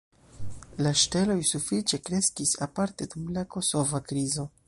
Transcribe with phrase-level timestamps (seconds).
[0.85, 4.51] La ŝteloj sufiĉe kreskis aparte dum la kosova krizo.